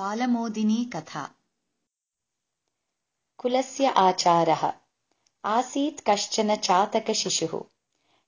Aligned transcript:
बालमोदिनी 0.00 0.84
कथा। 0.84 1.30
कुलस्य 3.38 3.86
आचारः। 3.86 4.72
आसीत् 5.44 6.10
कश्चन 6.10 6.56
चातकशिशुः। 6.56 7.64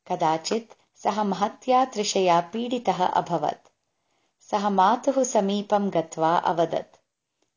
कदाचित् 0.06 0.98
सः 0.98 1.22
महत्या 1.22 1.84
तृषया 1.84 2.40
पीडितः 2.40 3.06
अभवत्। 3.06 3.68
सः 4.40 4.68
मातुः 4.68 5.24
समीपं 5.24 5.90
गत्वा 5.90 6.36
अवदत्। 6.36 6.96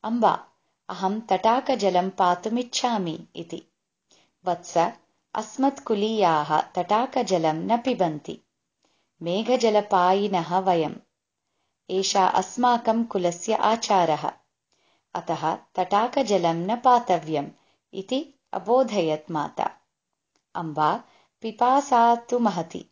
अम्बा 0.04 0.44
अहं 0.88 1.20
तटाकजलं 1.20 2.10
पातुमिच्छामि 2.10 3.26
इति। 3.36 3.62
वत्स 4.44 4.78
अस्मत्कुलीयाः 5.34 6.60
तटाकजलं 6.60 7.54
न 7.54 7.76
पिबन्ति। 7.76 8.40
मेघजलपायिनः 9.22 10.58
वयम् 10.58 10.94
एषा 11.90 12.26
अस्माकं 12.26 13.04
कुलस्य 13.04 13.54
आचारः। 13.54 14.32
अतः 15.14 15.58
तटाकजलं 15.74 16.54
न 16.54 16.76
पातव्यम् 16.76 17.48
इति 17.94 18.34
अबोधयत् 18.52 19.30
माता। 19.30 19.70
अम्बा 20.54 21.04
पिपासा 21.40 22.16
तु 22.16 22.38
महति। 22.38 22.84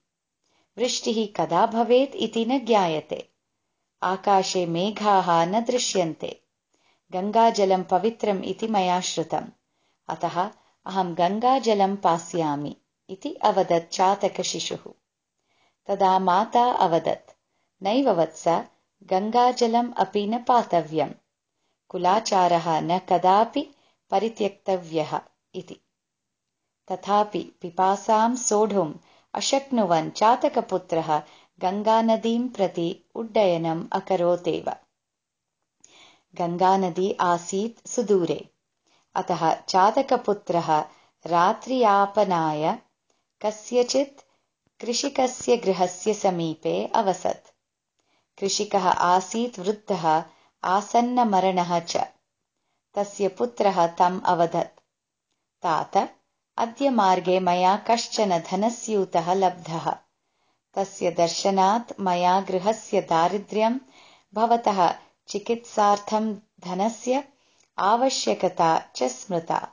वृष्टिः 0.79 1.29
कदा 1.37 1.67
भवेत् 1.67 2.17
इति 2.17 2.45
न 2.45 2.65
ज्ञायते। 2.65 3.31
आकाशे 4.03 4.67
मेघाः 4.67 5.47
न 5.47 5.65
दृश्यन्ते। 5.65 6.41
गङ्गाजलं 7.13 7.83
पवित्रम् 7.83 8.45
इति 8.45 8.69
मया 8.69 9.01
श्रुतम्। 9.01 9.49
अतः 10.09 10.51
अहं 10.87 11.15
गङ्गाजलं 11.15 11.97
पास्यामि 11.97 12.77
इति 13.11 13.35
अवदत् 13.35 13.93
चातकशिशुः। 13.93 14.93
तदा 15.87 16.19
माता 16.19 16.65
अवदत् 16.65 17.31
नैव 17.83 18.11
वत्स 18.11 18.49
गङ्गाजलम् 19.13 19.93
अपि 20.05 20.27
न 20.27 20.39
पातव्यम्। 20.49 21.11
कुलाचारः 21.89 22.81
न 22.81 22.99
कदापि 22.99 23.63
परित्यक्तव्यः 24.11 25.21
इति। 25.55 25.77
तथापि 26.91 27.43
पिपासां 27.61 28.37
सोढुम् 28.37 28.95
अशक्नुवन् 29.35 30.11
चातकपुत्रः 30.11 31.11
गङ्गानदीं 31.61 32.49
प्रति 32.49 32.89
उड्डयनम् 33.15 33.89
अकरोतेव। 33.93 34.73
गङ्गानदी 36.41 37.13
आसीत् 37.21 37.89
सुदूरे। 37.89 38.41
अतः 39.15 39.55
चातकपुत्रः 39.55 40.71
रात्रियापनाय 41.27 42.79
कस्यचित् 43.43 44.21
कृषिकस्य 44.81 45.57
गृहस्य 45.57 46.15
समीपे 46.15 46.77
अवसत् 46.95 47.54
कृषिकः 48.39 48.89
आसीत् 48.89 49.59
वृद्धः 49.59 50.25
आसन्नमरणः 50.65 51.81
च। 51.81 51.97
तस्य 52.95 53.29
पुत्रः 53.29 53.87
तम् 53.87 54.21
अवदत्। 54.25 54.81
तात 55.63 55.97
अद्य 56.59 56.91
मार्गे 56.91 57.41
मया 57.41 57.77
कश्चन 57.77 58.39
धनस्यूतः 58.39 59.35
लब्धः। 59.35 59.97
तस्य 60.75 61.11
दर्शनात् 61.11 62.01
मया 62.01 62.41
गृहस्य 62.41 63.01
दारिद्र्यं 63.01 63.79
भवतः 64.35 64.95
चिकित्सार्थं 65.29 66.35
धनस्य 66.61 67.25
आवश्यकता 67.79 68.83
च 68.97 69.03
स्मृता। 69.03 69.69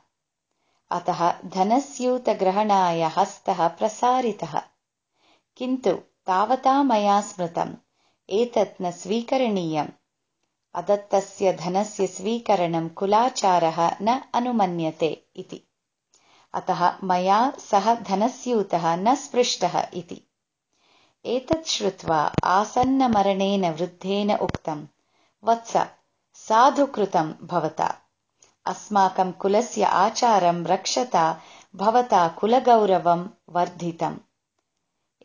अतः 0.90 1.34
धनस्यूतग्रहणाय 1.44 3.02
हस्तः 3.02 3.68
प्रसारितः। 3.68 4.62
किन्तु 5.56 5.92
तावता 6.26 6.82
मया 6.82 7.20
स्मृतम् 7.20 7.74
एतत् 8.32 8.82
न 8.82 8.90
स्वीकरणीयम्। 8.90 9.88
अदत्तस्य 10.74 11.52
धनस्य 11.52 12.06
स्वीकरणं 12.06 12.88
कुलाचारः 12.88 13.96
न 14.02 14.20
अनुमन्यते 14.34 15.26
इति। 15.36 15.62
अतः 16.54 16.96
मया 17.04 17.52
सः 17.58 17.94
धनस्यूतः 17.94 18.96
न 18.96 19.14
स्पृष्टः 19.14 19.86
इति। 19.94 20.22
एतत् 21.26 21.68
श्रुत्वा 21.68 22.20
आसन्नमरणेन 22.44 23.70
वृद्धेन 23.70 24.34
उक्तम् 24.34 24.86
वत्स 25.44 25.76
साधु 26.34 26.86
कृतं 26.86 27.34
भवता। 27.42 27.94
अस्माकं 28.66 29.32
कुलस्य 29.32 29.82
आचारं 29.82 30.64
रक्षता 30.64 31.40
भवता 31.76 32.28
कुलगौरवं 32.28 33.28
वर्धितम्। 33.48 34.16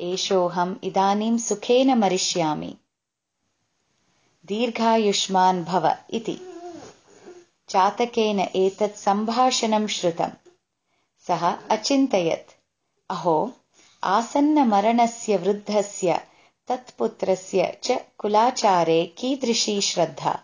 एषोऽहम् 0.01 0.75
इदानीं 0.83 1.37
सुखेन 1.37 1.93
मरिष्यामि 1.93 2.77
दीर्घायुष्मान् 4.47 5.63
भव 5.63 5.95
इति। 6.09 6.39
चातकेन 7.69 8.39
एतत् 8.39 8.99
सम्भाषणं 8.99 9.87
श्रुतम् 9.87 10.49
सः 11.27 11.49
अचिन्तयत्। 11.49 12.51
अहो 13.09 13.53
आसन्नमरणस्य 14.03 15.37
वृद्धस्य 15.37 16.27
तत्पुत्रस्य 16.67 17.79
च 17.83 17.91
कुलाचारे 18.17 19.05
कीदृशी 19.17 19.81
श्रद्धा? 19.81 20.39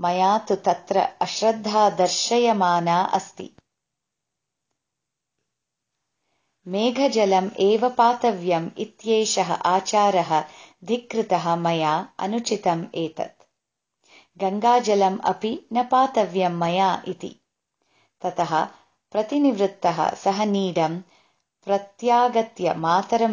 मया 0.00 0.38
तु 0.38 0.54
तत्र 0.54 1.00
अश्रद्धा 1.00 1.90
दर्शयमाना 1.90 3.02
अस्ति। 3.02 3.56
मेघजलम् 6.68 7.50
एव 7.60 7.88
पातव्यम् 7.88 8.70
इत्येषः 8.78 9.52
आचारः 9.52 10.44
धिक्कृतः 10.84 11.56
मया 11.56 12.08
अनुचितम् 12.18 12.84
एतत्। 12.94 13.42
गङ्गाजलम् 14.38 15.18
अपि 15.24 15.66
न 15.72 15.84
पातव्यं 15.84 16.50
मया 16.50 17.02
इति। 17.08 17.40
ततः 18.22 18.64
प्रतिनिवृत्तः 19.12 20.14
सः 20.14 20.44
नीडम् 20.44 21.00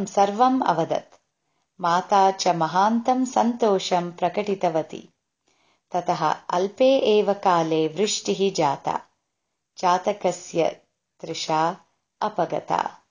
सर्वम् 0.06 0.62
अवदत्। 0.62 1.14
माता 1.82 2.32
च 2.32 2.48
महान्तं 2.48 3.26
सन्तोषं 3.26 4.12
प्रकटितवती। 4.12 5.10
ततः 5.92 6.30
अल्पे 6.30 6.98
एव 6.98 7.34
काले 7.34 7.88
वृष्टिः 7.88 8.54
जाता। 8.54 9.02
चातकस्य 9.78 10.82
अपगता 12.22 13.07